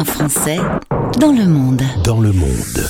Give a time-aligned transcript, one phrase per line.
[0.00, 0.56] Un Français
[1.18, 1.82] dans le monde.
[2.04, 2.88] Dans le monde.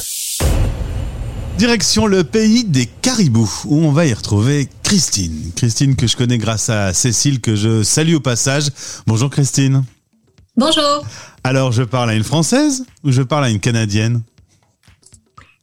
[1.58, 5.50] Direction le pays des caribous, où on va y retrouver Christine.
[5.56, 8.68] Christine que je connais grâce à Cécile, que je salue au passage.
[9.08, 9.82] Bonjour Christine.
[10.56, 11.04] Bonjour.
[11.42, 14.22] Alors, je parle à une Française ou je parle à une Canadienne?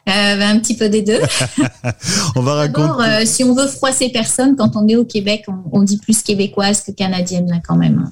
[0.10, 1.22] Euh, ben, un petit peu des deux.
[2.36, 3.04] on va raconter.
[3.04, 6.82] Euh, si on veut froisser personne, quand on est au Québec, on, dit plus québécoise
[6.82, 8.12] que canadienne là quand même.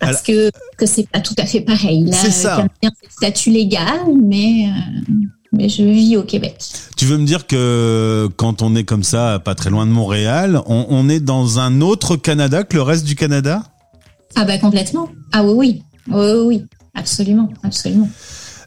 [0.00, 2.08] Parce que que c'est pas tout à fait pareil.
[2.12, 2.64] C'est ça.
[2.82, 5.12] c'est le statut légal, mais euh,
[5.52, 6.56] mais je vis au Québec.
[6.96, 10.60] Tu veux me dire que quand on est comme ça, pas très loin de Montréal,
[10.66, 13.62] on, est dans un autre Canada que le reste du Canada?
[14.34, 15.08] Ah bah complètement.
[15.32, 18.08] Ah oui oui oui oui, absolument absolument.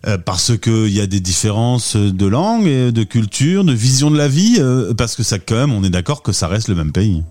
[0.08, 4.27] Euh, parce qu'il y a des différences de langue, de culture, de vision de la
[4.27, 6.91] vie, euh, parce que ça quand même, on est d'accord que ça reste le même
[6.91, 7.23] pays.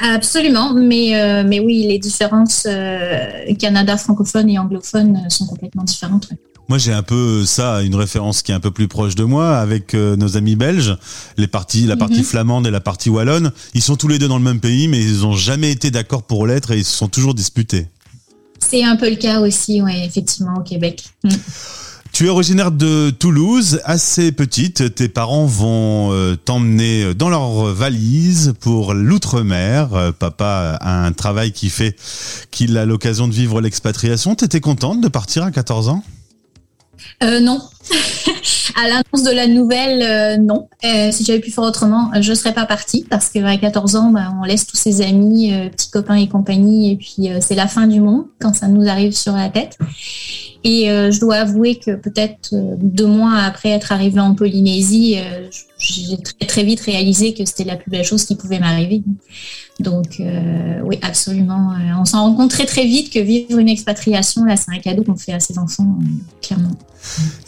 [0.00, 2.66] Absolument, mais, euh, mais oui, les différences
[3.58, 6.28] Canada francophone et anglophone sont complètement différentes.
[6.68, 9.56] Moi, j'ai un peu ça, une référence qui est un peu plus proche de moi,
[9.56, 10.98] avec nos amis belges,
[11.38, 12.24] les parties, la partie mhm.
[12.24, 13.52] flamande et la partie wallonne.
[13.72, 16.24] Ils sont tous les deux dans le même pays, mais ils n'ont jamais été d'accord
[16.24, 17.86] pour l'être et ils se sont toujours disputés.
[18.58, 21.04] C'est un peu le cas aussi, ouais, effectivement, au Québec.
[21.24, 21.30] Mm.
[22.18, 24.92] Tu es originaire de Toulouse, assez petite.
[24.96, 29.94] Tes parents vont euh, t'emmener dans leur valise pour l'outre-mer.
[29.94, 31.94] Euh, papa a un travail qui fait
[32.50, 34.34] qu'il a l'occasion de vivre l'expatriation.
[34.34, 36.02] T'étais contente de partir à 14 ans?
[37.22, 37.62] Euh, Non.
[38.74, 40.68] à l'annonce de la nouvelle, euh, non.
[41.12, 44.34] Si j'avais pu faire autrement, je ne serais pas partie parce qu'à 14 ans, bah,
[44.40, 48.00] on laisse tous ses amis, petits copains et compagnie, et puis c'est la fin du
[48.00, 49.78] monde quand ça nous arrive sur la tête.
[50.64, 55.16] Et je dois avouer que peut-être deux mois après être arrivée en Polynésie,
[55.78, 59.02] j'ai très, très vite réalisé que c'était la plus belle chose qui pouvait m'arriver.
[59.78, 60.20] Donc
[60.82, 61.74] oui, absolument.
[61.98, 65.04] On s'en rend compte très très vite que vivre une expatriation, là, c'est un cadeau
[65.04, 65.98] qu'on fait à ses enfants,
[66.42, 66.76] clairement.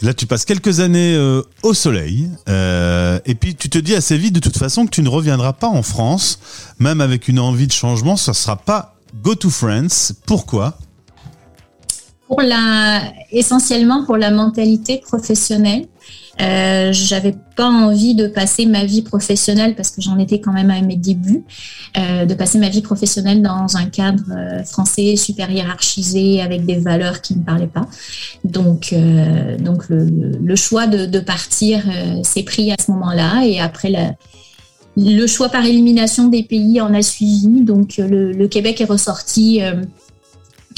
[0.01, 4.17] Là, tu passes quelques années euh, au soleil, euh, et puis tu te dis assez
[4.17, 6.39] vite de toute façon que tu ne reviendras pas en France,
[6.79, 10.13] même avec une envie de changement, ça ne sera pas Go to France.
[10.25, 10.77] Pourquoi?
[13.31, 15.87] Essentiellement pour la mentalité professionnelle.
[16.41, 20.71] Euh, j'avais pas envie de passer ma vie professionnelle parce que j'en étais quand même
[20.71, 21.43] à mes débuts,
[21.97, 26.79] euh, de passer ma vie professionnelle dans un cadre euh, français super hiérarchisé avec des
[26.79, 27.85] valeurs qui ne parlaient pas.
[28.43, 31.83] Donc, euh, le, choix de, partir
[32.23, 34.15] s'est pris à ce moment-là et après
[34.97, 37.61] le choix par élimination des pays en a suivi.
[37.61, 39.61] Donc le Québec est ressorti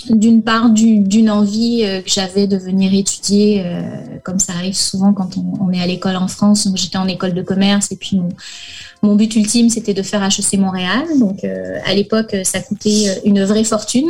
[0.09, 3.81] d'une part d'une envie euh, que j'avais de venir étudier, euh,
[4.23, 6.67] comme ça arrive souvent quand on, est à l'école en France.
[6.75, 8.19] J'étais en école de commerce et puis
[9.01, 11.03] mon, but ultime c'était de faire HEC Montréal.
[11.19, 14.09] Donc euh, à l'époque ça coûtait une vraie fortune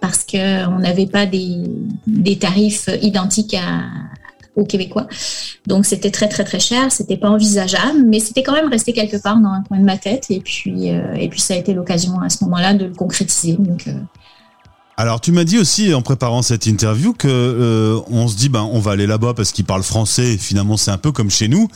[0.00, 3.56] parce qu'on n'avait pas des, tarifs identiques
[4.56, 5.06] aux Québécois.
[5.66, 9.16] Donc c'était très très très cher, c'était pas envisageable, mais c'était quand même resté quelque
[9.16, 10.26] part dans un coin de ma tête.
[10.30, 10.90] Et puis
[11.36, 13.56] ça a été l'occasion à ce moment-là de le concrétiser.
[14.98, 18.68] Alors tu m'as dit aussi en préparant cette interview que euh, on se dit ben
[18.72, 20.36] on va aller là-bas parce qu'ils parlent français.
[20.36, 21.68] finalement c'est un peu comme chez nous.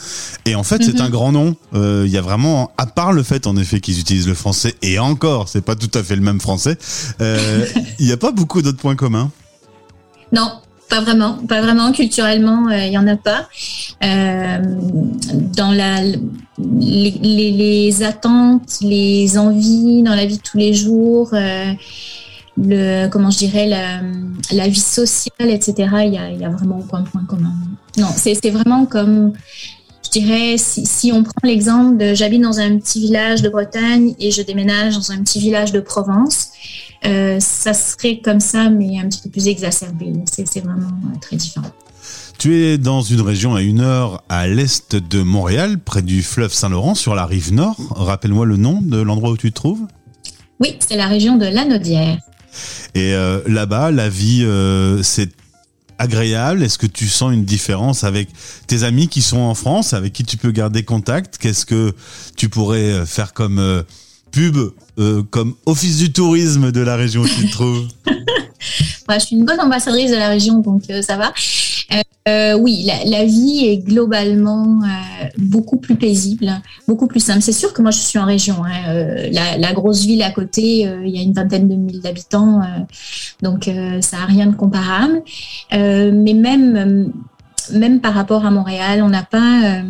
[0.45, 1.11] Et en fait c'est un mhm.
[1.11, 1.55] grand nom.
[1.73, 4.75] Euh, il y a vraiment à part le fait en effet qu'ils utilisent le français
[4.83, 6.77] et encore c'est pas tout à fait le même français.
[7.21, 7.65] Euh,
[8.01, 9.31] il n'y a pas beaucoup d'autres points communs?
[10.33, 10.51] Non,
[10.89, 11.93] pas vraiment, pas vraiment.
[11.93, 13.47] Culturellement, il n'y en a pas.
[14.01, 16.19] dans la, les,
[17.21, 21.33] les, attentes, les envies dans la vie de tous les jours,
[22.65, 25.75] le, comment je dirais, la, vie sociale, etc.,
[26.07, 27.53] il y a, il y a vraiment aucun point commun.
[27.99, 29.33] Non, c'est vraiment comme,
[30.05, 34.15] je dirais, si, si on prend l'exemple de j'habite dans un petit village de Bretagne
[34.19, 36.49] et je déménage dans un petit village de Provence,
[37.05, 40.13] euh, ça serait comme ça, mais un petit peu plus exacerbé.
[40.31, 41.71] C'est vraiment euh, très différent.
[42.39, 46.53] Tu es dans une région à une heure à l'est de Montréal, près du fleuve
[46.53, 47.77] Saint-Laurent, sur la rive nord.
[47.91, 49.87] Rappelle-moi le nom de l'endroit où tu te trouves.
[50.59, 52.19] Oui, c'est la région de Lanaudière.
[52.95, 55.31] Et euh, là-bas, la vie, euh, c'est
[55.99, 56.63] agréable.
[56.63, 58.29] Est-ce que tu sens une différence avec
[58.67, 61.39] tes amis qui sont en France, avec qui tu peux garder contact?
[61.39, 61.95] Qu'est-ce que
[62.37, 63.85] tu pourrais euh, faire comme
[64.31, 64.57] pub,
[65.31, 67.89] comme office du tourisme de la région où tu te trouves?
[69.11, 71.35] Je suis une bonne ambassadrice de la région, donc ça va.
[72.29, 76.53] Euh, oui, la, vie est globalement euh, beaucoup plus paisible,
[76.87, 77.43] beaucoup plus simple.
[77.43, 78.65] C'est sûr que moi, je suis en région.
[78.65, 82.61] Hein, euh, la, grosse ville à côté, il y a une vingtaine de mille d'habitants,
[83.43, 83.69] donc
[84.01, 85.23] ça n'a rien de comparable.
[85.73, 87.13] mais même,
[87.73, 89.83] même par rapport à Montréal, on n'a pas...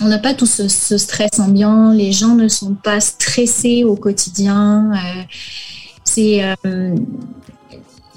[0.00, 3.94] on n'a pas tout ce, ce, stress ambiant, les gens ne sont pas stressés au
[3.94, 4.90] quotidien.
[6.04, 6.42] c'est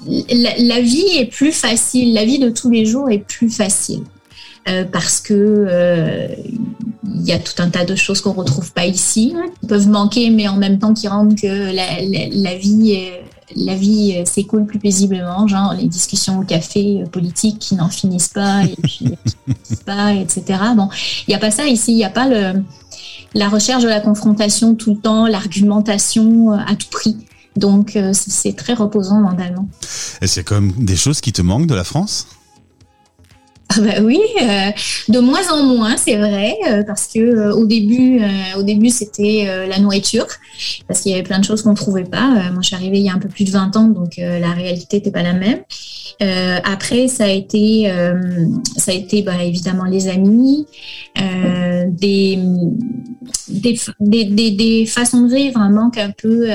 [0.06, 4.02] la, vie est plus facile, la vie de tous les jours est plus facile.
[4.66, 6.26] Euh, parce que euh,
[7.04, 10.30] il y a tout un tas de choses qu'on retrouve pas ici, qui peuvent manquer,
[10.30, 12.00] mais en même temps qui rendent que la,
[12.32, 12.98] la, vie,
[13.54, 18.62] la vie s'écoule plus paisiblement, genre les discussions au café politiques qui n'en finissent pas
[18.64, 19.04] et puis
[19.86, 20.58] pas, etc.
[20.74, 20.88] Bon,
[21.28, 22.62] il n'y a pas ça ici, il n'y a pas le,
[23.34, 27.16] la recherche de la confrontation tout le temps, l'argumentation à tout prix.
[27.56, 29.68] Donc euh, c'est très reposant mentalement.
[30.20, 32.26] Est-ce qu'il y a quand même des choses qui te manquent de la France?
[33.70, 34.70] Ah bah oui, euh,
[35.08, 38.20] de moins en moins, c'est vrai, euh, parce que au début,
[38.56, 40.26] au début c'était la nourriture,
[40.86, 42.50] parce qu'il y avait plein de choses qu'on ne trouvait pas.
[42.52, 44.52] moi, je suis arrivée il y a un peu plus de 20 ans, donc la
[44.52, 45.62] réalité n'était pas la même.
[46.62, 47.90] après, ça a été,
[48.76, 50.66] ça a été bah, évidemment les amis,
[51.16, 52.38] des
[53.48, 56.48] des, des, des, façons de vivre, un manque un peu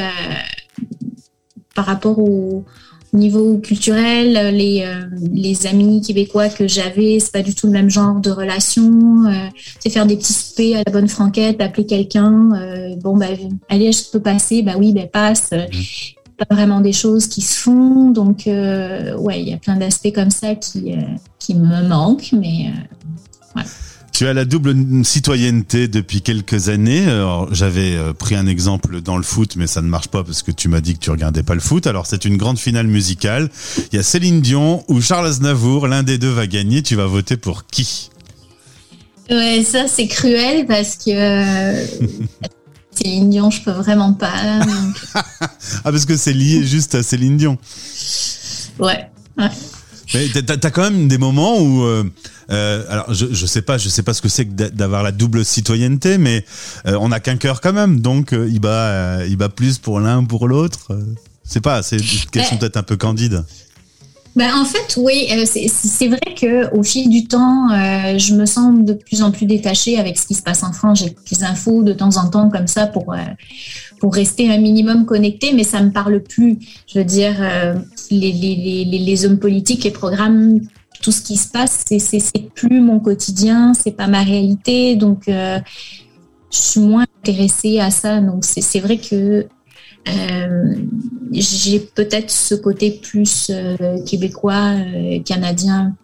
[1.80, 2.66] par rapport au,
[3.14, 7.90] niveau culturel, les, euh, les amis québécois que j'avais, c'est pas du tout le même
[7.90, 9.26] genre de relation.
[9.26, 9.48] Euh,
[9.80, 13.28] c'est faire des petits soupers à la bonne franquette, appeler quelqu'un, euh, bon bah
[13.70, 15.52] allez, je peux passer, bah oui, bah passe.
[15.54, 16.36] Mmh.
[16.38, 20.32] Pas vraiment des choses qui se font, donc ouais, il y a plein d'aspects comme
[20.32, 20.96] ça qui,
[21.40, 22.74] qui me manquent, mais.
[24.20, 24.76] Tu as la double
[25.06, 27.06] citoyenneté depuis quelques années.
[27.52, 30.52] J'avais euh, pris un exemple dans le foot, mais ça ne marche pas parce que
[30.52, 31.88] tu m'as dit que tu regardais pas le foot.
[31.88, 33.50] Alors c'est une grande finale musicale.
[33.94, 35.88] Il y a Céline Dion ou Charles Aznavour.
[35.88, 36.84] L'un des deux va gagner.
[36.84, 38.10] Tu vas voter pour qui?
[39.30, 41.86] Ouais, ça c'est cruel parce que euh,
[42.92, 44.34] Céline Dion, je peux vraiment pas.
[45.16, 45.22] ah
[45.82, 47.58] parce que c'est lié juste à Céline Dion.
[48.80, 49.10] Ouais.
[49.38, 49.48] ouais.
[50.14, 52.04] Mais t'as as quand même des moments où, euh,
[52.52, 55.12] euh, alors je, je sais pas, je sais pas ce que c'est que d'avoir la
[55.12, 56.46] double citoyenneté, mais
[56.88, 60.22] euh, on n'a qu'un cœur quand même, donc il bat, il bat plus pour l'un
[60.22, 60.98] ou pour l'autre.
[61.44, 63.44] C'est pas, c'est une question peut-être un peu candide.
[64.40, 67.68] Ben, en fait, oui, c'est vrai que au fil du temps,
[68.18, 71.00] je me sens de plus en plus détachée avec ce qui se passe en France.
[71.00, 73.14] J'ai des infos de temps en temps comme ça pour
[74.00, 76.58] pour rester un minimum connecté, mais ça me parle plus.
[76.88, 77.76] Je veux dire, euh,
[78.10, 80.60] les, hommes politiques, les programmes,
[81.02, 85.60] tout ce qui se passe, c'est plus mon quotidien, c'est pas ma réalité, donc euh,
[86.52, 88.22] je suis moins intéressée à ça.
[88.22, 89.48] Donc c'est vrai que
[90.10, 90.76] euh,
[91.32, 93.52] j'ai peut-être ce côté plus
[94.06, 94.76] québécois,
[95.26, 95.96] canadien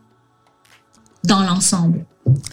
[1.24, 2.06] dans l'ensemble.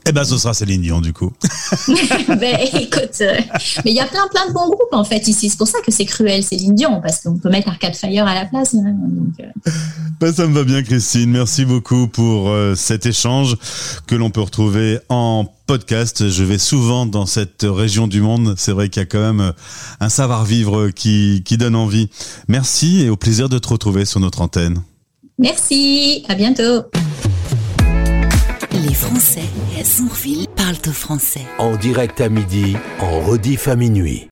[0.07, 1.33] Eh ben, ce sera Céline Dion, du coup.
[2.29, 3.39] ben, écoute, euh,
[3.85, 5.49] mais il y a plein, plein de bons groupes, en fait, ici.
[5.49, 8.35] C'est pour ça que c'est cruel, Céline Dion, parce qu'on peut mettre Arcade Fire à
[8.35, 8.75] la place.
[8.75, 8.95] Hein,
[9.41, 9.71] euh.
[10.21, 11.31] ben, ça me va bien, Christine.
[11.31, 13.57] Merci beaucoup pour euh, cet échange
[14.07, 16.29] que l'on peut retrouver en podcast.
[16.29, 18.55] Je vais souvent dans cette région du monde.
[18.59, 19.53] C'est vrai qu'il y a quand même
[20.01, 22.11] un savoir-vivre qui, qui donne envie.
[22.49, 24.83] Merci et au plaisir de te retrouver sur notre antenne.
[25.39, 26.25] Merci.
[26.29, 26.83] À bientôt.
[28.93, 29.49] Les Français
[29.81, 31.41] à parlent au français.
[31.59, 34.21] En direct à midi, en rediff à minuit.